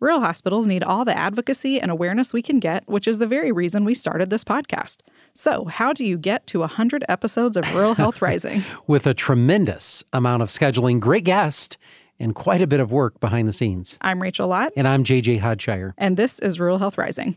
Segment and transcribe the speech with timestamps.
[0.00, 3.52] Rural hospitals need all the advocacy and awareness we can get, which is the very
[3.52, 5.02] reason we started this podcast.
[5.34, 8.62] So, how do you get to 100 episodes of Rural Health Rising?
[8.86, 11.76] With a tremendous amount of scheduling, great guest,
[12.18, 13.98] and quite a bit of work behind the scenes.
[14.00, 14.72] I'm Rachel Lott.
[14.74, 15.92] And I'm JJ Hodshire.
[15.98, 17.36] And this is Rural Health Rising.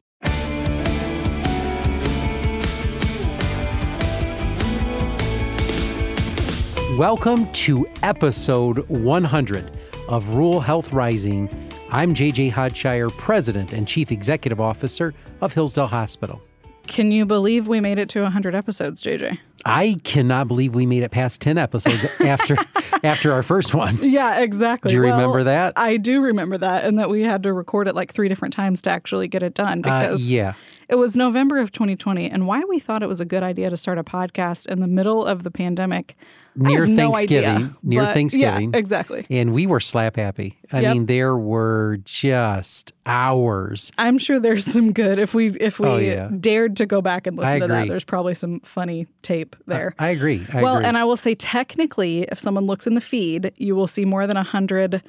[6.98, 9.72] Welcome to episode 100
[10.08, 11.50] of Rural Health Rising.
[11.94, 16.42] I'm JJ Hodshire, President and Chief Executive Officer of Hillsdale Hospital.
[16.88, 19.38] Can you believe we made it to 100 episodes, JJ?
[19.64, 22.58] I cannot believe we made it past 10 episodes after
[23.04, 23.96] after our first one.
[24.02, 24.90] Yeah, exactly.
[24.90, 25.74] Do you well, remember that?
[25.76, 28.82] I do remember that and that we had to record it like 3 different times
[28.82, 30.54] to actually get it done Uh, because yeah.
[30.90, 33.78] it was November of 2020 and why we thought it was a good idea to
[33.78, 36.16] start a podcast in the middle of the pandemic.
[36.56, 37.50] Near no Thanksgiving.
[37.50, 38.74] idea, near but- Thanksgiving.
[38.74, 39.26] Yeah, exactly.
[39.30, 40.60] And we were slap happy.
[40.72, 40.94] I Yep.
[40.94, 43.92] mean, there were just hours.
[43.98, 46.30] I'm sure there's some good if we if we Oh, yeah.
[46.40, 47.88] dared to go back and listen to that.
[47.88, 49.94] There's probably some funny tape there.
[50.00, 50.46] I agree.
[50.54, 50.88] I well, agree.
[50.88, 54.28] and I will say technically, if someone looks in the feed, you will see more
[54.28, 55.02] than a hundred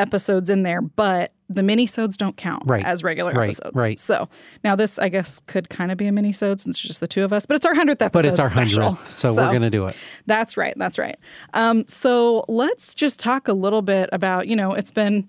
[0.00, 2.84] episodes in there, but the minisodes don't count Right.
[2.84, 3.74] as regular Right, episodes.
[3.74, 3.98] right.
[3.98, 4.28] So
[4.64, 7.24] now this, I guess, could kind of be a minisode since it's just the two
[7.24, 8.22] of us, but it's our hundredth episode.
[8.22, 9.96] but it's our hundredth, so, we're going to do it.
[10.26, 10.74] That's right.
[10.76, 11.16] That's right.
[11.54, 15.28] Um, so let's just talk a little bit about, you know, it's been,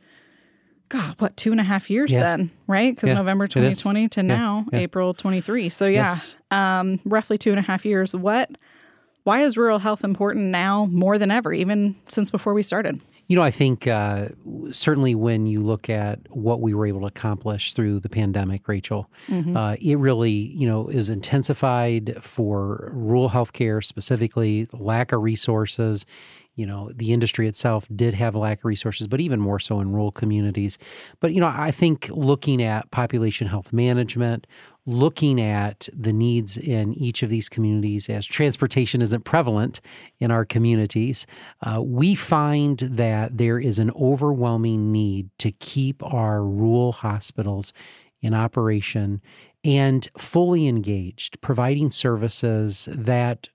[0.89, 2.19] God, what, two and a half years Yeah.
[2.22, 2.94] then, right?
[2.94, 4.80] Because Yeah, November 2020 to now, yeah.
[4.80, 5.69] April 23.
[5.69, 6.38] So yeah, Yes.
[6.52, 8.14] um, roughly two and a half years.
[8.16, 8.52] What,
[9.23, 12.99] why is rural health important now more than ever, even since before we started?
[13.31, 14.27] You know, I think uh,
[14.73, 19.09] certainly when you look at what we were able to accomplish through the pandemic, Rachel,
[19.55, 26.05] uh, it really, you know, is intensified for rural healthcare specifically, lack of resources.
[26.55, 29.79] You know, the industry itself did have a lack of resources, but even more so
[29.79, 30.77] in rural communities.
[31.21, 34.45] But, you know, I think looking at population health management,
[34.85, 39.80] looking at the needs in each of these communities as transportation isn't prevalent
[40.19, 41.27] in our communities,
[41.61, 47.73] uh, we find that there is an overwhelming need to keep our rural hospitals
[48.21, 49.21] in operation
[49.64, 53.49] and fully engaged, providing services that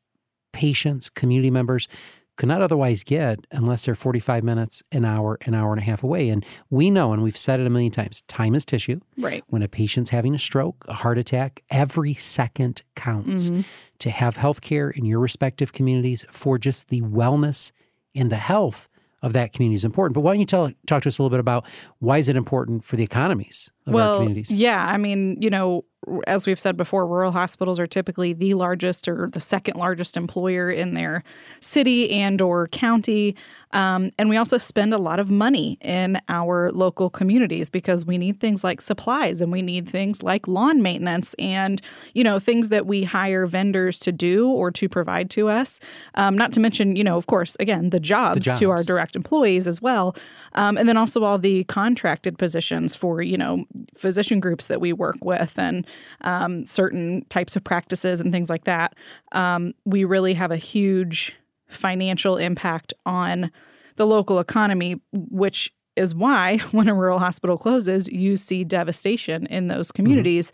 [0.52, 1.88] patients, community members
[2.36, 6.02] could not otherwise get unless they're 45 minutes, an hour, an hour and a half
[6.02, 6.28] away.
[6.28, 9.00] And we know, and we've said it a million times, time is tissue.
[9.16, 9.42] Right.
[9.48, 13.50] When a patient's having a stroke, a heart attack, every second counts.
[13.50, 13.62] Mm-hmm.
[14.00, 17.72] To have health care in your respective communities for just the wellness
[18.14, 18.88] and the health
[19.22, 20.14] of that community is important.
[20.14, 21.66] But why don't you tell talk to us a little bit about
[21.98, 24.52] why is it important for the economies of our well, communities?
[24.52, 25.84] yeah, I mean, you know,
[26.26, 30.70] as we've said before, rural hospitals are typically the largest or the second largest employer
[30.70, 31.24] in their
[31.60, 33.34] city and or county.
[33.72, 38.16] Um, and we also spend a lot of money in our local communities because we
[38.18, 41.82] need things like supplies and we need things like lawn maintenance and,
[42.14, 45.80] you know, things that we hire vendors to do or to provide to us.
[46.14, 49.66] Um, not to mention, you know, of course, again, the jobs, to our direct employees
[49.66, 50.14] as well.
[50.54, 53.64] Um, and then also all the contracted positions for, you know,
[53.98, 55.86] physician groups that we work with and
[56.22, 58.94] um, certain types of practices and things like that.
[59.32, 61.36] Um, we really have a huge
[61.68, 63.50] financial impact on
[63.96, 69.68] the local economy, which is why when a rural hospital closes, you see devastation in
[69.68, 70.52] those communities.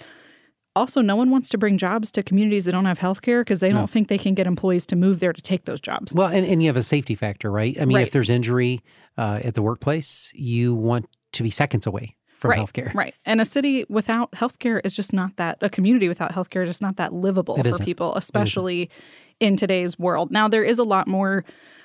[0.74, 3.60] Also, no one wants to bring jobs to communities that don't have health care because
[3.60, 6.14] they don't think they can get employees to move there to take those jobs.
[6.14, 7.76] Well, and, and you have a safety factor, right?
[7.78, 8.06] I mean, Right.
[8.06, 8.80] if there's injury
[9.18, 12.92] uh, at the workplace, you want to be seconds away from right, healthcare.
[12.94, 13.14] Right.
[13.24, 16.82] And a city without healthcare is just not that, a community without healthcare is just
[16.82, 17.84] not that livable It for isn't.
[17.86, 18.90] people, especially
[19.40, 20.30] in today's world.
[20.30, 21.44] Now, there is a lot more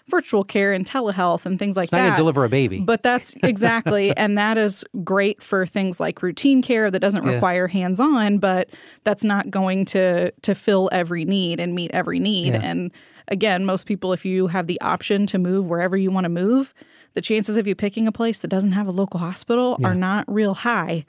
[0.10, 2.10] virtual care and telehealth and things like It's not that.
[2.12, 2.80] to deliver a baby.
[2.80, 7.34] But that's exactly, and that is great for things like routine care that doesn't Yeah.
[7.34, 8.70] require hands-on, but
[9.04, 12.54] that's not going to to fill every need and meet every need.
[12.54, 12.62] Yeah.
[12.64, 12.92] And
[13.28, 16.74] again, most people, if you have the option to move wherever you want to move,
[17.18, 20.24] the chances of you picking a place that doesn't have a local hospital are not
[20.32, 21.04] real high.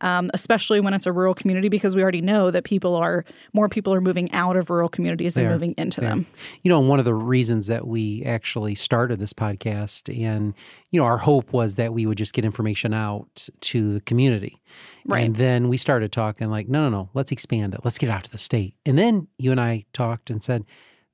[0.00, 3.68] Um, especially when it's a rural community, because we already know that people are more
[3.68, 6.10] people are moving out of rural communities than moving into They are.
[6.10, 6.26] them.
[6.64, 10.54] You know, one of the reasons that we actually started this podcast, and
[10.90, 14.60] you know, our hope was that we would just get information out to the community,
[15.06, 15.24] Right.
[15.26, 17.82] And then we started talking like, no, no, no, let's expand it.
[17.84, 18.74] Let's get it out to the state.
[18.84, 20.64] And then you and I talked and said,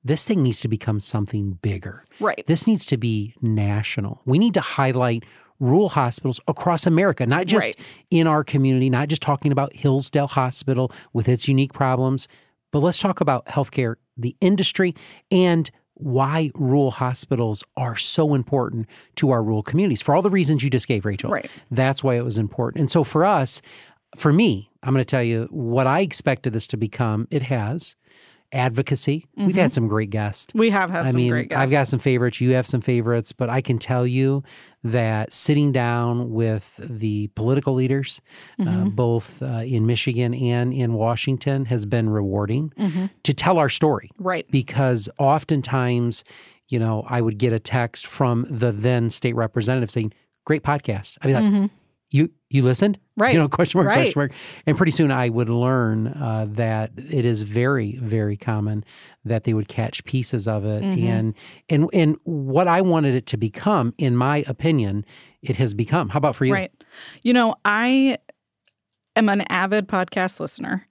[0.03, 2.03] this thing needs to become something bigger.
[2.19, 2.43] Right.
[2.47, 4.21] This needs to be national.
[4.25, 5.25] We need to highlight
[5.59, 7.87] rural hospitals across America, not just Right.
[8.09, 12.27] in our community, not just talking about Hillsdale Hospital with its unique problems,
[12.71, 14.95] but let's talk about healthcare, the industry,
[15.31, 18.87] and why rural hospitals are so important
[19.17, 21.29] to our rural communities for all the reasons you just gave, Rachel.
[21.29, 21.51] Right.
[21.69, 22.79] That's why it was important.
[22.79, 23.61] And so for us,
[24.15, 27.27] for me, I'm going to tell you what I expected this to become.
[27.31, 27.97] It has
[28.51, 29.25] advocacy.
[29.37, 30.53] We've had some great guests.
[30.55, 31.61] We have had I some mean, great guests.
[31.61, 32.41] I've got some favorites.
[32.41, 34.43] You have some favorites, but I can tell you
[34.83, 38.21] that sitting down with the political leaders,
[38.59, 38.69] Mm-hmm.
[38.87, 43.05] uh, both uh, in Michigan and in Washington, has been rewarding Mm-hmm.
[43.23, 44.09] to tell our story.
[44.19, 44.45] Right.
[44.49, 46.23] Because oftentimes,
[46.67, 50.13] you know, I would get a text from the then state representative saying,
[50.45, 51.71] "Great podcast." I'd be like,
[52.11, 53.33] "You you listened?" Right.
[53.33, 53.95] You know, question mark, Right.
[54.03, 54.31] question mark.
[54.65, 58.85] And pretty soon I would learn uh, that it is very, very common
[59.25, 60.81] that they would catch pieces of it.
[60.83, 61.05] Mm-hmm.
[61.05, 61.33] And
[61.69, 65.05] and and what I wanted it to become, in my opinion,
[65.41, 66.09] it has become.
[66.09, 66.53] How about for you?
[66.53, 66.71] Right.
[67.21, 68.17] You know, I
[69.15, 70.87] am an avid podcast listener.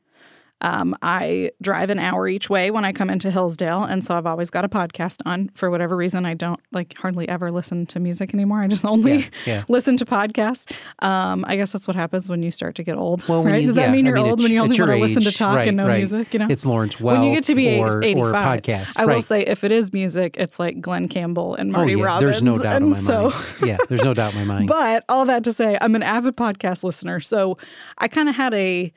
[0.61, 4.27] Um, I drive an hour each way when I come into Hillsdale, and so I've
[4.27, 5.49] always got a podcast on.
[5.51, 8.61] For whatever reason, I don't like hardly ever listen to music anymore.
[8.63, 9.65] I just only Yeah, yeah.
[9.69, 10.73] listen to podcasts.
[10.99, 13.27] Um, I guess that's what happens when you start to get old.
[13.29, 13.61] Well, right?
[13.61, 15.33] you- Does that yeah, mean you're mean, old when you only want to listen to
[15.33, 15.99] talk Right, and no right.
[15.99, 16.33] music?
[16.33, 19.07] You know, It's Lawrence Welk, when you get to be or- or 85, podcast, I
[19.07, 22.23] will say if it is music, it's like Glen Campbell and Oh Marty yeah, Robbins.
[22.25, 23.55] there's no doubt in my so, mind.
[23.65, 24.69] Yeah, there's no doubt in my mind.
[24.69, 27.21] But all that to say, I'm an avid podcast listener.
[27.21, 27.59] So
[27.99, 28.93] I kind of had a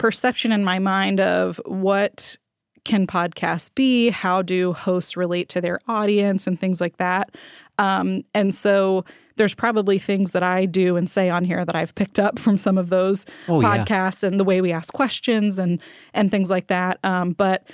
[0.00, 2.36] perception in my mind of what
[2.84, 4.08] can podcasts be?
[4.10, 7.36] How do hosts relate to their audience and things like that?
[7.78, 9.04] Um, and so
[9.36, 12.56] there's probably things that I do and say on here that I've picked up from
[12.56, 13.84] some of those Oh, yeah.
[13.84, 15.80] podcasts and the way we ask questions and
[16.14, 16.98] and things like that.
[17.04, 17.68] Um, but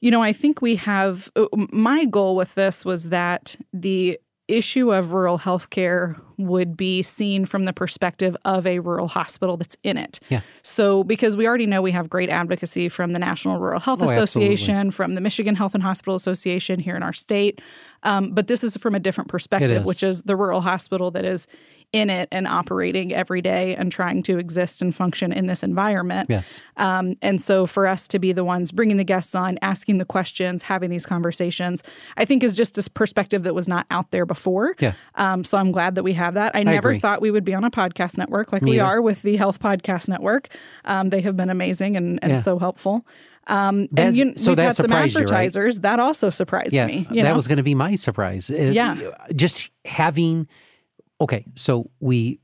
[0.00, 4.18] you know, I think we have uh, my goal with this was that the
[4.56, 9.76] issue of rural healthcare would be seen from the perspective of a rural hospital that's
[9.82, 10.20] in it.
[10.30, 10.40] Yeah.
[10.62, 14.04] So, because we already know we have great advocacy from the National Rural Health Oh,
[14.04, 14.54] absolutely.
[14.54, 17.60] Association, from the Michigan Health and Hospital Association here in our state,
[18.02, 19.84] um, but this is from a different perspective, is.
[19.84, 21.46] which is the rural hospital that is
[21.92, 26.30] in it and operating every day and trying to exist and function in this environment.
[26.30, 26.62] yes.
[26.76, 30.04] Um, and so for us to be the ones bringing the guests on, asking the
[30.04, 31.82] questions, having these conversations,
[32.16, 34.76] I think is just a perspective that was not out there before.
[34.78, 34.92] Yeah.
[35.16, 36.54] Um, so I'm glad that we have that.
[36.54, 37.00] I, never agree.
[37.00, 38.84] thought we would be on a podcast network like we Neither.
[38.84, 40.48] are with the Health Podcast Network.
[40.84, 42.38] Um, they have been amazing and, and Yeah.
[42.38, 43.04] so helpful.
[43.48, 45.22] Um, and you, so we've that had some surprised you, right?
[45.24, 45.80] advertisers.
[45.80, 47.06] That also surprised Yeah, me.
[47.10, 47.34] You that know?
[47.34, 48.48] was going to be my surprise.
[48.48, 48.96] It- Yeah.
[49.34, 50.46] just having.
[51.20, 52.40] Okay, so we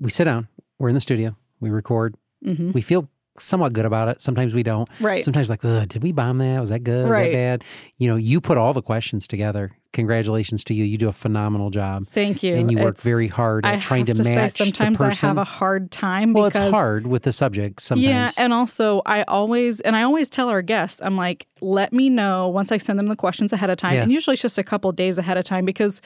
[0.00, 0.48] we sit down.
[0.78, 1.36] We're in the studio.
[1.60, 2.14] We record.
[2.42, 3.08] We feel
[3.38, 4.20] somewhat good about it.
[4.20, 4.88] Sometimes we don't.
[4.90, 5.04] Mm-hmm.
[5.06, 5.24] Right.
[5.24, 6.60] Sometimes like, Ugh, did we bomb that?
[6.60, 7.08] Was that good?
[7.08, 7.32] Was Right.
[7.32, 7.64] that bad?
[7.96, 9.72] You know, you put all the questions together.
[9.94, 10.84] Congratulations to you.
[10.84, 12.06] You do a phenomenal job.
[12.08, 12.54] Thank you.
[12.54, 14.98] And you work It's- very hard at I trying have to, to match say, sometimes
[14.98, 18.04] the I have a hard time well, because it's hard with the subject sometimes.
[18.06, 22.10] Yeah, and also I always and I always tell our guests, I'm like, let me
[22.10, 24.02] know once I send them the questions ahead of time, Yeah.
[24.02, 26.02] and usually it's just a couple days ahead of time because,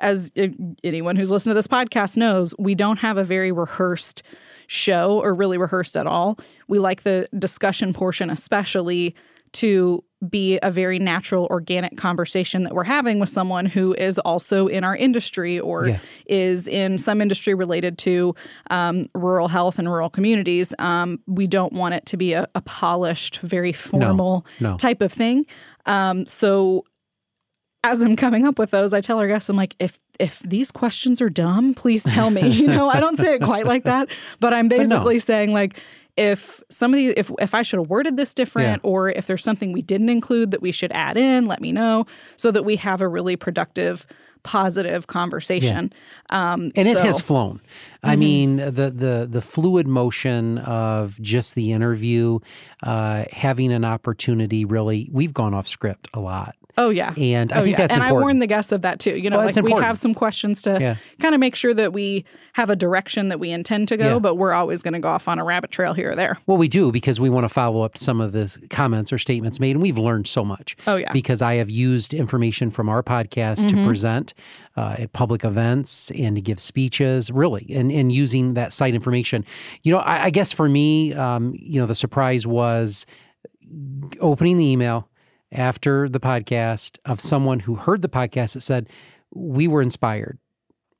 [0.00, 0.32] as
[0.82, 4.22] anyone who's listened to this podcast knows, we don't have a very rehearsed
[4.66, 6.38] show or really rehearsed at all.
[6.68, 9.14] We like the discussion portion, especially
[9.52, 14.66] to be a very natural, organic conversation that we're having with someone who is also
[14.66, 15.98] in our industry or Yeah.
[16.26, 18.34] is in some industry related to
[18.70, 20.74] um, rural health and rural communities.
[20.78, 24.76] Um, we don't want it to be a, a polished, very formal no.
[24.76, 25.46] type of thing.
[25.86, 26.84] Um, so
[27.82, 30.70] as I'm coming up with those, I tell our guests, I'm like, if if these
[30.70, 32.42] questions are dumb, please tell me.
[32.60, 34.76] You know, I don't say it quite like that, but I'm no.
[34.76, 35.78] basically saying like,
[36.16, 39.42] if some of these, if if I should have worded this different, or if there's
[39.42, 42.04] something we didn't include that we should add in, let me know,
[42.36, 44.06] so that we have a really productive,
[44.42, 45.90] positive conversation.
[46.28, 47.60] Um, and it has flown.
[48.02, 48.20] I Mm-hmm.
[48.20, 52.40] mean, the the the fluid motion of just the interview,
[52.82, 54.66] uh, having an opportunity.
[54.66, 57.86] Really, we've gone off script a lot, Oh yeah, and I oh, think yeah.
[57.86, 59.16] that's and I warn the guests of that too.
[59.18, 60.96] You know, Well, like we have some questions to Yeah.
[61.18, 62.24] kind of make sure that we
[62.54, 64.18] have a direction that we intend to go, Yeah.
[64.18, 66.38] but we're always going to go off on a rabbit trail here or there.
[66.46, 69.60] Well, we do because we want to follow up some of the comments or statements
[69.60, 70.76] made, and we've learned so much.
[70.86, 71.06] Oh, yeah.
[71.06, 71.12] Mm-hmm.
[71.12, 74.34] Because I have used information from our podcast to present
[74.76, 79.44] uh, at public events and to give speeches, really, and, and using that site information.
[79.82, 83.06] You know, I, I guess for me, um, you know, the surprise was
[84.20, 85.08] opening the email
[85.52, 88.88] after the podcast of someone who heard the podcast that said,
[89.34, 90.38] "We were inspired,"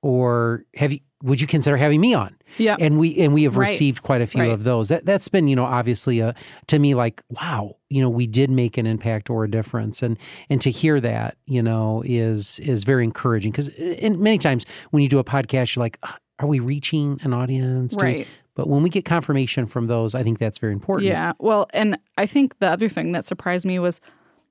[0.03, 1.01] or "Have you?
[1.23, 2.77] Would you consider having me on?" Yeah.
[2.81, 3.69] and we and we have Right.
[3.69, 4.51] received quite a few Right.
[4.51, 4.89] of those.
[4.89, 6.35] That that's been you know obviously a
[6.69, 10.19] to me like wow you know we did make an impact or a difference and
[10.49, 15.03] and to hear that you know is is very encouraging because and many times when
[15.03, 18.27] you do a podcast you're like "Ah, are we reaching an audience Do we-" Right.
[18.57, 21.35] but when we get confirmation from those I think that's very important Yeah.
[21.39, 24.01] Well, and I think the other thing that surprised me was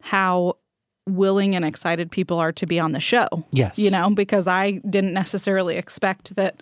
[0.01, 0.55] how
[1.07, 3.27] willing and excited people are to be on the show.
[3.51, 3.79] Yes.
[3.79, 6.61] You know, because I didn't necessarily expect that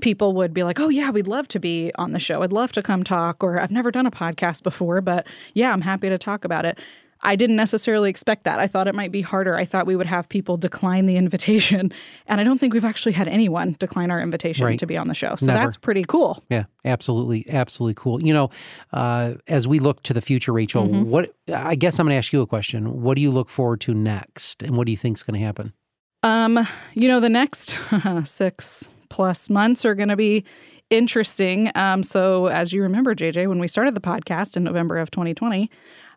[0.00, 2.42] people would be like, oh, yeah, we'd love to be on the show.
[2.42, 5.80] I'd love to come talk, or I've never done a podcast before, but yeah, I'm
[5.80, 6.78] happy to talk about it.
[7.22, 8.58] I didn't necessarily expect that.
[8.60, 9.56] I thought it might be harder.
[9.56, 11.90] I thought we would have people decline the invitation.
[12.28, 14.78] And I don't think we've actually had anyone decline our invitation Right.
[14.80, 15.36] to be on the show.
[15.36, 15.58] So Never.
[15.60, 16.42] that's pretty cool.
[16.50, 18.20] Yeah, absolutely, absolutely cool.
[18.22, 18.50] You know,
[18.92, 21.10] uh, as we look to the future, Rachel, Mm-hmm.
[21.10, 23.00] what I guess I'm going to ask you a question.
[23.02, 25.44] What do you look forward to next, and what do you think is going to
[25.46, 25.72] happen?
[26.24, 27.76] Um, you know, the next
[28.24, 30.44] six plus months are going to be
[30.90, 31.70] interesting.
[31.74, 35.70] Um, so, as you remember, JJ, when we started the podcast in November of 2020,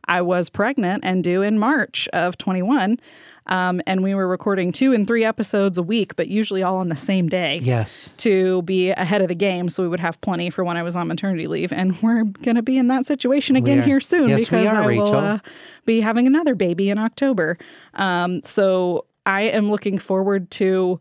[0.06, 3.00] I was pregnant and due in March of 21.
[3.46, 6.90] Um, and we were recording two and three episodes a week, but usually all on
[6.90, 8.14] the same day Yes.
[8.18, 10.96] to be ahead of the game so we would have plenty for when I was
[10.96, 11.74] on maternity leave.
[11.74, 14.84] And we're going to be in that situation again here soon Yes, we because are,
[14.84, 15.40] I will uh,
[15.86, 17.58] be having another baby in October.
[17.96, 21.00] Um, so I am looking forward to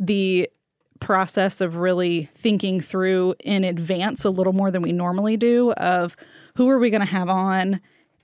[0.00, 0.50] the
[0.98, 6.16] process of really thinking through in advance a little more than we normally do of
[6.56, 7.80] who are we going to have on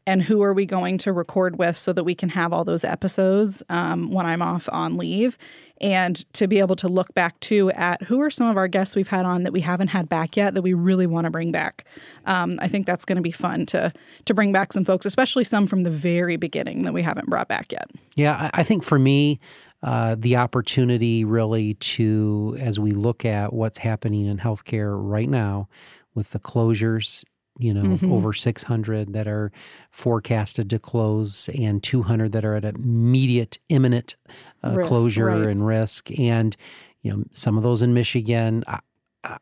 [0.07, 2.85] and who are we going to record with so that we can have all those
[2.85, 5.37] episodes um, when I'm off on leave
[5.81, 8.95] and to be able to look back to at who are some of our guests
[8.95, 11.53] we've had on that we haven't had back yet that we really want to bring
[11.53, 11.85] back.
[12.27, 13.93] Um, I think that's going to be fun to
[14.27, 17.49] to bring back some folks, especially some from the very beginning that we haven't brought
[17.49, 17.91] back yet.
[18.15, 19.41] Yeah, I I think for me,
[19.83, 25.69] uh, the opportunity really to, as we look at what's happening in healthcare right now
[26.15, 27.25] with the closures,
[27.63, 28.13] you know, Mm-hmm.
[28.13, 29.51] over 600 that are
[29.91, 34.17] forecasted to close and 200 that are at immediate, imminent
[34.65, 35.43] uh, Risk, closure right.
[35.49, 36.11] and risk.
[36.19, 36.57] And,
[37.03, 38.65] you know, some of those in Michigan.
[38.67, 38.81] I,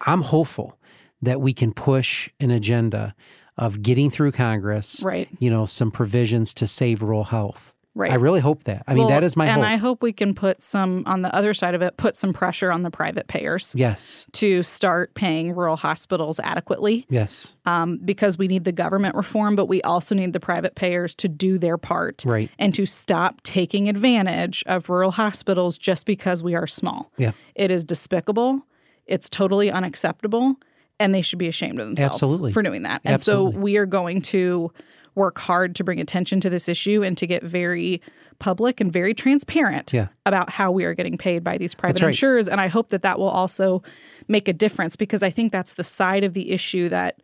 [0.07, 0.79] I'm hopeful
[1.23, 3.15] that we can push an agenda
[3.57, 5.29] of getting through Congress, Right.
[5.41, 7.75] you know, some provisions to save rural health.
[7.99, 8.13] Right.
[8.13, 8.85] I really hope that.
[8.87, 9.65] I mean, that is my and hope.
[9.65, 12.71] I hope we can put some on the other side of it, put some pressure
[12.71, 14.29] on the private payers yes.
[14.35, 17.57] to start paying rural hospitals adequately Yes.
[17.67, 21.29] um, because we need the government reform, but we also need the private payers to
[21.29, 22.49] do their part Right.
[22.57, 27.11] and to stop taking advantage of rural hospitals just because we are small.
[27.17, 27.33] Yeah.
[27.57, 28.63] It is despicable.
[29.07, 30.55] It's totally unacceptable,
[31.01, 32.53] and they should be ashamed of themselves Absolutely.
[32.53, 33.01] for doing that.
[33.05, 34.71] And so we are going to
[35.19, 38.01] work hard to bring attention to this issue and to get very
[38.39, 40.09] public and very transparent Yeah.
[40.25, 42.09] about how we are getting paid by these private right.
[42.09, 42.47] insurers.
[42.49, 43.83] And I hope that that will also
[44.29, 47.21] make a difference because I think that's the side of the issue that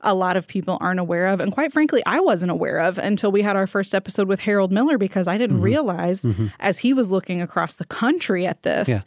[0.00, 1.40] a lot of people aren't aware of.
[1.40, 4.72] And quite frankly, I wasn't aware of until we had our first episode with Harold
[4.72, 5.64] Miller because I didn't Mm-hmm.
[5.64, 6.26] realize
[6.60, 8.88] as he was looking across the country at this.
[8.88, 9.00] Yeah.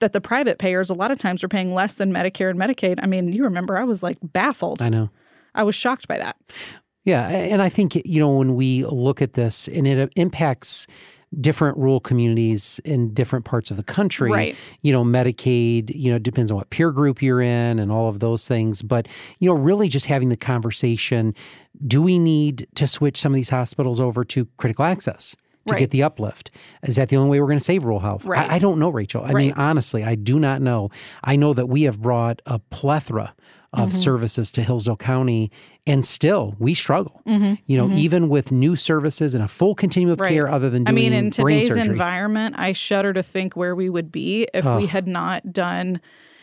[0.00, 3.00] That the private payers a lot of times are paying less than Medicare and Medicaid.
[3.02, 4.80] I mean, you remember I was like baffled.
[4.80, 5.10] I know.
[5.56, 6.36] I was shocked by that.
[7.08, 10.86] Yeah, and I think you know when we look at this, and it uh, impacts
[11.40, 14.30] different rural communities in different parts of the country.
[14.30, 14.56] Right.
[14.82, 15.90] You know, Medicaid.
[15.94, 18.82] You know, it depends on what peer group you're in and all of those things.
[18.82, 21.34] But you know, really just having the conversation:
[21.86, 25.34] Do we need to switch some of these hospitals over to critical access?
[25.66, 25.80] To Right.
[25.80, 26.50] get the uplift,
[26.82, 28.24] is that the only way we're going to save rural health?
[28.24, 28.50] Right.
[28.50, 29.22] I, I don't know, Rachel.
[29.22, 30.88] I mean, honestly, I do not know.
[31.22, 33.34] I know that we have brought a plethora
[33.74, 33.84] Mm-hmm.
[33.84, 35.50] of services to Hillsdale County,
[35.86, 37.20] and still we struggle.
[37.26, 37.54] Mm-hmm.
[37.66, 40.30] You know, even with new services and a full continuum of Right.
[40.32, 41.82] care, other than I mean, in today's surgery.
[41.92, 46.00] environment, I shudder to think where we would be if we had not done,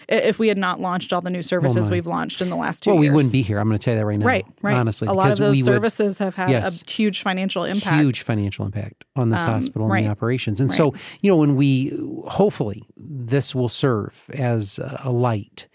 [0.08, 2.91] if we had not launched all the new services we've launched in the last two
[2.91, 3.10] Oh well, years.
[3.10, 3.58] Well, we wouldn't be here.
[3.58, 4.25] I'm going to tell you that right now.
[4.27, 4.75] Right, right.
[4.75, 6.84] Honestly, a lot of those we would- services have had Yes.
[6.88, 8.03] a huge financial impact.
[8.03, 10.62] huge financial impact on this hospital and the operations.
[10.62, 11.91] And so, you know, when we
[12.27, 15.67] hopefully this will serve as a light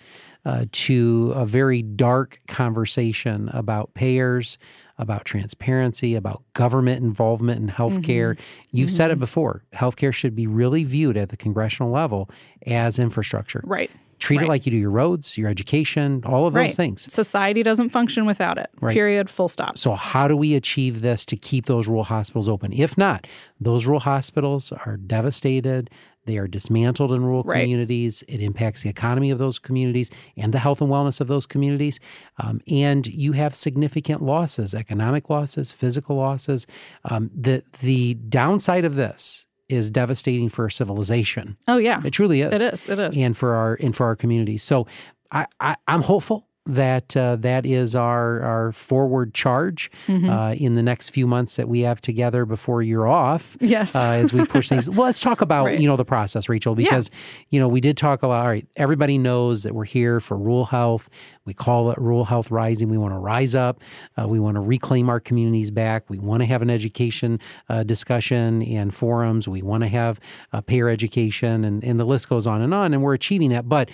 [0.44, 4.58] uh, to a very dark conversation about payers,
[4.98, 8.34] about transparency, about government involvement in healthcare.
[8.34, 8.76] Mm-hmm.
[8.76, 9.64] You've said it before.
[9.72, 12.30] Healthcare should be really viewed at the congressional level
[12.66, 13.62] as infrastructure.
[13.64, 13.90] Right.
[14.18, 16.64] Treat it like you do your roads, your education, all of Right.
[16.64, 17.10] those things.
[17.10, 18.68] Society doesn't function without it.
[18.90, 19.30] Period.
[19.30, 19.78] Full stop.
[19.78, 22.70] So, how do we achieve this to keep those rural hospitals open?
[22.74, 23.26] If not,
[23.58, 25.88] those rural hospitals are devastated.
[26.26, 27.62] They are dismantled in rural Right.
[27.62, 28.22] communities.
[28.28, 31.98] It impacts the economy of those communities and the health and wellness of those communities.
[32.38, 36.66] Um, and you have significant losses, economic losses, physical losses.
[37.04, 41.56] Um, the the downside of this is devastating for civilization.
[41.68, 42.02] Oh yeah.
[42.04, 42.60] It truly is.
[42.60, 42.88] It is.
[42.88, 43.16] It is.
[43.16, 44.62] And for our and for our communities.
[44.62, 44.86] So
[45.32, 50.28] I, I I'm hopeful that uh, that is our our forward charge Mm-hmm.
[50.28, 53.56] uh, in the next few months that we have together before you're off.
[53.60, 53.94] Yes.
[53.96, 54.88] uh, as we push things.
[54.90, 55.80] Well, let's talk about Right.
[55.80, 57.10] you know the process, Rachel, because
[57.48, 58.42] you know we did talk about.
[58.42, 61.08] All right, everybody knows that we're here for rural health.
[61.46, 62.88] We call it rural health rising.
[62.90, 63.80] We want to rise up.
[64.20, 66.08] Uh, we want to reclaim our communities back.
[66.10, 69.48] We want to have an education uh, discussion and forums.
[69.48, 70.20] We want to have
[70.52, 72.92] uh, payer education, and and the list goes on and on.
[72.94, 73.88] And we're achieving that, but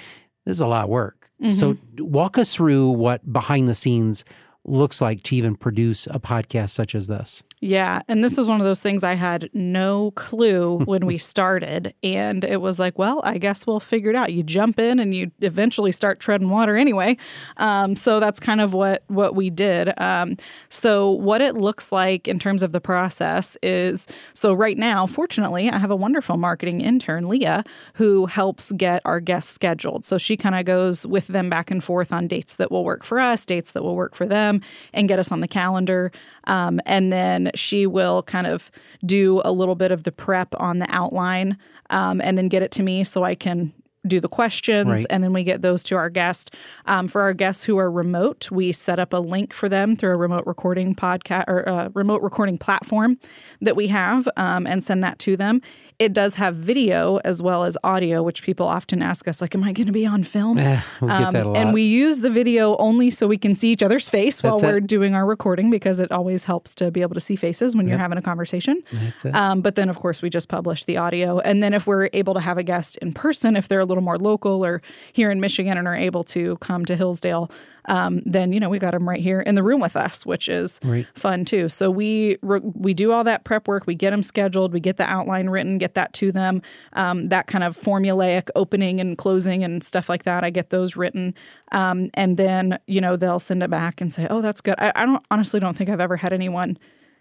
[0.44, 1.25] this is a lot of work.
[1.50, 2.10] So mm-hmm.
[2.12, 4.24] walk us through what behind the scenes
[4.64, 7.42] looks like to even produce a podcast such as this.
[7.60, 8.02] Yeah.
[8.06, 11.94] And this was one of those things I had no clue when we started.
[12.02, 14.32] And it was like, well, I guess we'll figure it out.
[14.32, 17.16] You jump in and you eventually start treading water anyway.
[17.56, 19.98] Um, so that's kind of what, what we did.
[19.98, 20.36] Um,
[20.68, 25.70] so, what it looks like in terms of the process is so right now, fortunately,
[25.70, 30.04] I have a wonderful marketing intern, Leah, who helps get our guests scheduled.
[30.04, 33.04] So, she kind of goes with them back and forth on dates that will work
[33.04, 34.60] for us, dates that will work for them,
[34.92, 36.12] and get us on the calendar.
[36.46, 38.70] Um, and then she will kind of
[39.04, 41.58] do a little bit of the prep on the outline
[41.90, 43.72] um, and then get it to me so I can
[44.06, 45.06] do the questions Right.
[45.10, 46.54] and then we get those to our guest.
[46.86, 50.10] Um, for our guests who are remote, we set up a link for them through
[50.10, 53.18] a remote recording podcast or uh, remote recording platform
[53.60, 55.60] that we have um, and send that to them.
[55.98, 59.64] It does have video as well as audio, which people often ask us, like, "Am
[59.64, 61.56] I going to be on film?" Eh, we get that a lot.
[61.56, 64.62] And we use the video only so we can see each other's face while it.
[64.62, 67.88] we're doing our recording because it always helps to be able to see faces when
[67.88, 68.82] you're having a conversation.
[68.92, 69.34] That's it.
[69.34, 71.38] Um, but then, of course, we just publish the audio.
[71.38, 73.95] And then, if we're able to have a guest in person, if they're a little
[74.00, 77.50] more local or here in Michigan and are able to come to Hillsdale,
[77.86, 80.48] um, then you know we got them right here in the room with us, which
[80.48, 81.06] is Right.
[81.14, 81.68] fun too.
[81.68, 83.86] So we re- we do all that prep work.
[83.86, 84.72] We get them scheduled.
[84.72, 85.78] We get the outline written.
[85.78, 86.62] Get that to them.
[86.94, 90.42] Um, that kind of formulaic opening and closing and stuff like that.
[90.42, 91.34] I get those written,
[91.72, 94.90] um, and then you know they'll send it back and say, "Oh, that's good." I,
[94.96, 96.78] I don't honestly don't think I've ever had anyone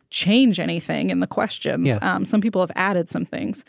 [0.10, 1.88] change anything in the questions.
[1.88, 1.98] Yeah.
[2.02, 3.66] Um, some people have added some things.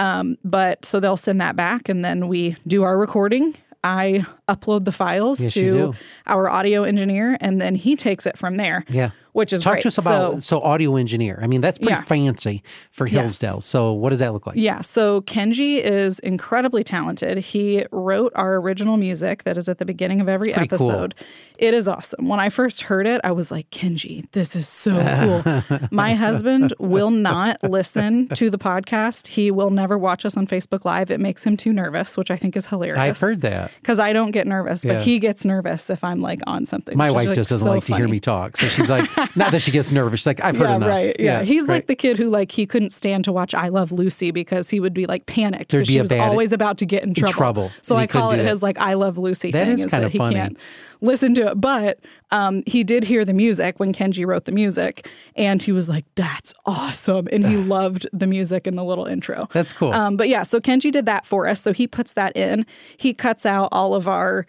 [0.00, 3.54] Um, but so they'll send that back and then we do our recording.
[3.84, 5.94] I upload the files Yes, to
[6.26, 8.84] our audio engineer and then he takes it from there.
[8.88, 9.10] Yeah.
[9.32, 9.82] Which is Talk great.
[9.82, 11.38] to us about So- so, audio engineer.
[11.40, 12.02] I mean, that's pretty Yeah.
[12.02, 13.60] fancy for Hillsdale.
[13.60, 14.56] So what does that look like?
[14.56, 17.38] Yeah, so Kenji is incredibly talented.
[17.38, 20.90] He wrote our original music that is at the beginning of every pretty cool.
[20.90, 21.14] episode.
[21.58, 22.26] It is awesome.
[22.26, 24.98] When I first heard it, I was like, Kenji, this is so
[25.44, 25.78] cool.
[25.92, 29.28] My husband will not listen to the podcast.
[29.28, 31.08] He will never watch us on Facebook Live.
[31.12, 32.98] It makes him too nervous, which I think is hilarious.
[32.98, 33.70] I've heard that.
[33.80, 35.00] Because I don't get nervous, but Yeah.
[35.00, 36.96] he gets nervous if I'm like on something.
[36.96, 38.56] My wife like, just doesn't so like to hear me talk.
[38.56, 40.20] So she's like, not that she gets nervous.
[40.20, 40.88] She's like, I've heard yeah, enough.
[40.88, 41.16] right.
[41.18, 41.42] Yeah.
[41.42, 41.74] He's right.
[41.76, 44.80] like the kid who like he couldn't stand to watch I Love Lucy because he
[44.80, 47.14] would be like panicked There'd because be she a was always about to get in
[47.14, 47.32] trouble.
[47.32, 49.72] trouble, So I call it do his like I Love Lucy That thing.
[49.74, 50.34] is is kinda that he funny.
[50.36, 50.56] can't
[51.00, 51.60] listen to it.
[51.60, 51.98] But
[52.32, 56.04] um, he did hear the music when Kenji wrote the music, and he was like,
[56.14, 59.48] "That's awesome," and he loved the music and the little intro.
[59.52, 59.92] That's cool.
[59.92, 61.60] Um, but yeah, so Kenji did that for us.
[61.60, 62.66] So he puts that in.
[62.96, 64.46] He cuts out all of our,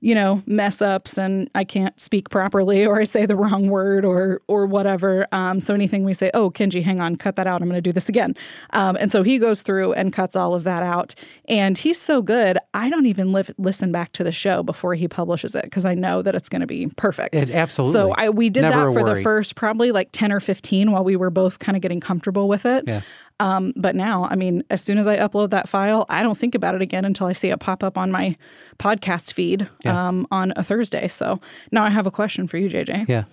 [0.00, 4.04] you know, mess ups and I can't speak properly or I say the wrong word
[4.04, 5.26] or or whatever.
[5.32, 7.60] Um, so anything we say, oh Kenji, hang on, cut that out.
[7.60, 8.34] I'm going to do this again.
[8.70, 11.14] Um, and so he goes through and cuts all of that out.
[11.48, 12.58] And he's so good.
[12.74, 15.94] I don't even live, listen back to the show before he publishes it because I
[15.94, 17.34] know that it's going to be perfect.
[17.34, 17.92] It- absolutely.
[17.92, 21.04] So I we did Never that for the first probably like ten or fifteen while
[21.04, 22.84] we were both kind of getting comfortable with it.
[22.86, 23.02] Yeah.
[23.40, 26.54] Um, but now, I mean, as soon as I upload that file, I don't think
[26.54, 28.36] about it again until I see it pop up on my
[28.78, 31.08] podcast feed um, on a Thursday.
[31.08, 31.40] So
[31.72, 33.08] now I have a question for you, JJ.
[33.08, 33.24] yeah.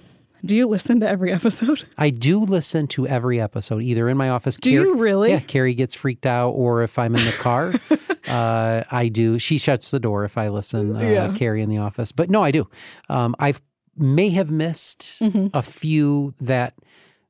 [0.46, 1.86] Do you listen to every episode?
[1.98, 4.56] I do listen to every episode, either in my office.
[4.56, 5.32] Do you really?
[5.32, 7.74] Yeah, Carrie gets freaked out, or if I'm in the car,
[8.30, 9.40] uh, I do.
[9.40, 10.96] She shuts the door if I listen.
[10.96, 11.34] Uh, Yeah.
[11.36, 12.68] Carrie in the office, but no, I do.
[13.10, 13.54] Um, I
[13.98, 15.48] may have missed Mm-hmm.
[15.58, 16.76] a few that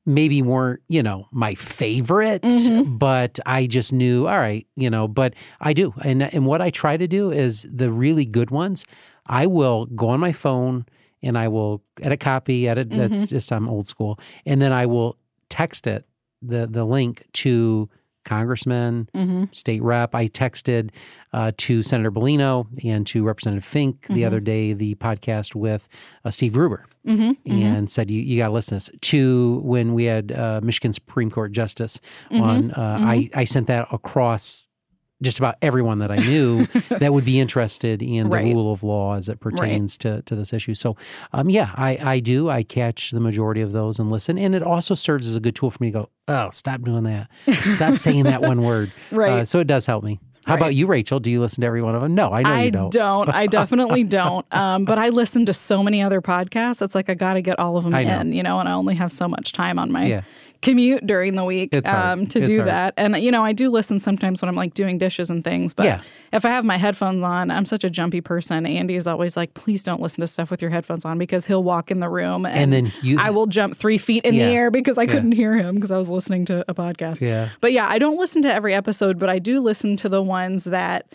[0.07, 2.97] maybe weren't, you know, my favorite, Mm-hmm.
[2.97, 5.07] but I just knew, all right, you know.
[5.07, 8.85] But I do, and and what I try to do is the really good ones.
[9.27, 10.85] I will go on my phone
[11.21, 12.89] and I will edit copy, edit.
[12.89, 15.17] That's just I'm old school, and then I will
[15.49, 16.05] text it
[16.41, 17.89] the the link to
[18.23, 19.07] congressman,
[19.53, 20.13] state rep.
[20.13, 20.89] I texted
[21.33, 25.87] uh, to Senator Bellino and to Representative Fink the other day the podcast with
[26.25, 28.99] uh, Steve Gruber and said you, you got to listen to this.
[29.09, 31.99] To when we had uh, Michigan Supreme Court Justice
[32.31, 34.63] on, uh, I I sent that across.
[35.19, 38.53] Just about everyone that I knew that would be interested in the Right.
[38.53, 40.75] rule of law as it pertains to, to this issue.
[40.75, 40.95] So,
[41.33, 42.49] um, yeah, I, I do.
[42.49, 44.37] I catch the majority of those and listen.
[44.37, 47.05] And it also serves as a good tool for me to go, oh, stop doing
[47.05, 47.31] that.
[47.51, 48.91] Stop saying that one word.
[49.11, 49.39] Right.
[49.39, 50.19] Uh, so it does help me.
[50.47, 51.19] How about you, Rachel?
[51.19, 52.15] Do you listen to every one of them?
[52.15, 52.95] No, I know I you don't.
[52.95, 53.29] I don't.
[53.35, 54.45] I definitely don't.
[54.53, 56.81] Um, but I listen to so many other podcasts.
[56.81, 58.95] It's like I got to get all of them in, you know, and I only
[58.95, 60.21] have so much time on my Yeah.
[60.61, 62.67] Commute during the week um, to It's do hard.
[62.69, 62.93] that.
[62.97, 65.73] And, you know, I do listen sometimes when I'm like doing dishes and things.
[65.73, 66.01] But Yeah.
[66.33, 68.65] if I have my headphones on, I'm such a jumpy person.
[68.65, 71.63] Andy is always like, please don't listen to stuff with your headphones on because he'll
[71.63, 74.47] walk in the room and, And then you- I will jump three feet in Yeah.
[74.49, 77.21] the air because I couldn't hear him because I was listening to a podcast.
[77.21, 77.49] Yeah.
[77.61, 80.63] But yeah, I don't listen to every episode, but I do listen to the ones
[80.65, 81.05] that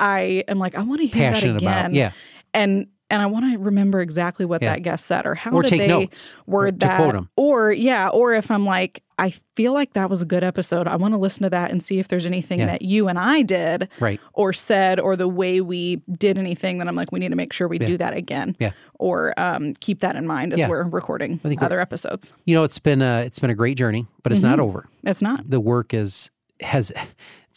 [0.00, 1.94] I am like, I want to hear Passionate that about, again.
[1.94, 2.10] yeah.
[2.54, 4.74] And and I want to remember exactly what Yeah.
[4.74, 7.24] that guest said or how Or did they notes, word that.
[7.36, 10.86] Or yeah, or if I'm like, I feel like that was a good episode.
[10.86, 12.66] I want to listen to that and see if there's anything Yeah.
[12.66, 14.20] that you and I did Right.
[14.32, 17.52] or said or the way we did anything that I'm like, we need to make
[17.52, 18.54] sure we do that again.
[18.60, 18.70] Yeah.
[19.00, 20.68] Or um, keep that in mind as Yeah.
[20.68, 22.32] we're recording other episodes.
[22.44, 24.50] You know, it's been a it's been a great journey, but it's Mm-hmm.
[24.50, 24.86] not over.
[25.02, 25.48] It's not.
[25.50, 26.92] The work is has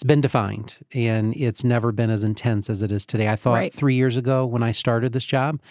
[0.02, 3.30] it's been defined and it's never been as intense as it is today.
[3.30, 3.72] I thought Right.
[3.72, 5.62] three years ago when I started this job,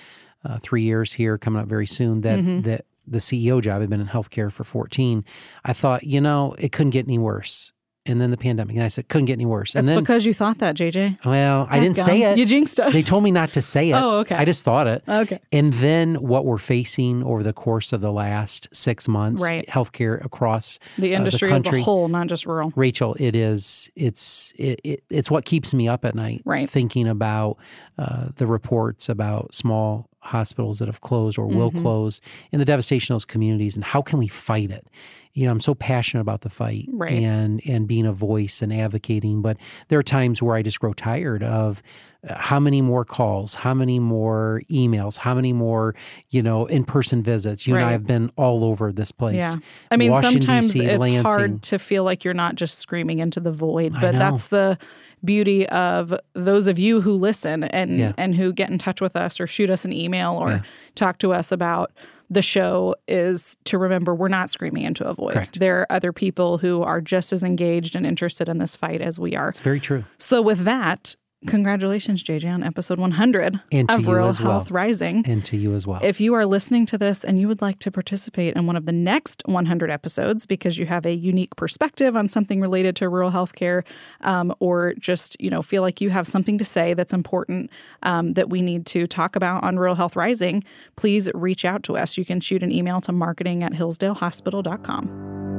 [0.45, 2.61] uh, three years here coming up very soon, that Mm-hmm.
[2.61, 5.25] that the CEO job had been in healthcare for 14.
[5.65, 7.73] I thought, you know, it couldn't get any worse.
[8.07, 9.75] And then the pandemic, and I said, couldn't get any worse.
[9.75, 11.23] That's and then, because you thought that, JJ.
[11.25, 12.39] well, I didn't say it.
[12.39, 12.95] You jinxed us.
[12.95, 13.95] They told me not to say it.
[13.95, 14.37] Oh, okay.
[14.37, 15.05] I just thought it.
[15.07, 15.39] Okay.
[15.53, 19.67] And then what we're facing over the course of the last six months, Right.
[19.69, 22.73] healthcare across the uh, industry as a whole, not just rural.
[22.75, 26.41] Rachel, it is it's it, it, it's what keeps me up at night.
[26.47, 26.69] Right.
[26.71, 27.59] Thinking about
[27.99, 31.83] uh, the reports about small hospitals that have closed or will Mm-hmm.
[31.83, 34.87] close, and the devastation of those communities, and how can we fight it?
[35.33, 37.13] You know, I'm so passionate about the fight Right.
[37.13, 39.57] and and being a voice and advocating, but
[39.89, 41.83] there are times where I just grow tired of
[42.29, 45.95] uh, how many more calls, how many more emails, how many more
[46.31, 47.67] you know in person visits.
[47.67, 49.37] You and I have been all over this place.
[49.37, 49.55] Yeah.
[49.93, 51.23] I mean, Washington, sometimes D.C., it's Lansing.
[51.23, 54.79] hard to feel like you're not just screaming into the void, but that's the
[55.25, 58.13] beauty of those of you who listen and Yeah.
[58.19, 60.65] and who get in touch with us or shoot us an email or
[60.97, 61.93] talk to us about
[62.31, 65.33] the show is to remember we're not screaming into a void.
[65.33, 65.59] Correct.
[65.59, 69.19] There are other people who are just as engaged and interested in this fight as
[69.19, 69.49] we are.
[69.49, 70.05] It's very true.
[70.17, 74.53] So with that, congratulations, JJ, on episode 100 And of Rural as well.
[74.53, 75.25] Health Rising.
[75.27, 76.01] And to you as well.
[76.03, 78.87] If you are listening to this and you would like to participate in one of
[78.87, 83.31] the next 100 episodes because you have a unique perspective on something related to rural
[83.31, 83.85] healthcare,
[84.23, 87.71] um, or just you know feel like you have something to say that's important
[88.03, 90.65] um, that we need to talk about on Rural Health Rising,
[90.97, 92.17] please reach out to us.
[92.19, 95.50] You can shoot an email to marketing at hillsdalehospital.com.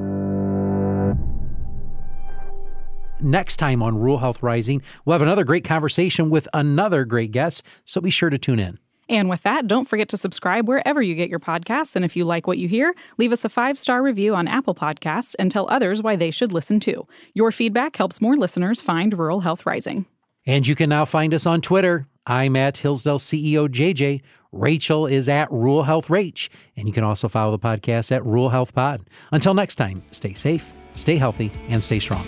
[3.21, 7.63] Next time on Rural Health Rising, we'll have another great conversation with another great guest,
[7.85, 8.79] so be sure to tune in.
[9.09, 11.95] And with that, don't forget to subscribe wherever you get your podcasts.
[11.95, 14.73] And if you like what you hear, leave us a five star review on Apple
[14.73, 17.05] Podcasts and tell others why they should listen too.
[17.33, 20.05] Your feedback helps more listeners find Rural Health Rising.
[20.47, 22.07] And you can now find us on Twitter.
[22.25, 24.21] I'm at Hillsdale CEO JJ.
[24.51, 26.49] Rachel is at Rural Health Rach.
[26.75, 29.01] And you can also follow the podcast at Rural Health Pod.
[29.31, 32.25] Until next time, stay safe, stay healthy, and stay strong.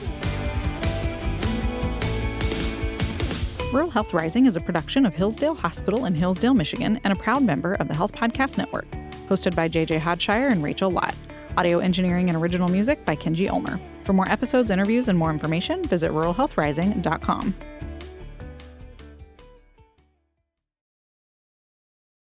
[3.74, 7.42] Rural Health Rising is a production of Hillsdale Hospital in Hillsdale, Michigan, and a proud
[7.42, 8.86] member of the Health Podcast Network.
[9.28, 11.16] Hosted by JJ Hodshire and Rachel Lott.
[11.58, 13.80] Audio engineering and original music by Kenji Ulmer.
[14.04, 17.56] For more episodes, interviews, and more information, visit ruralhealthrising.com.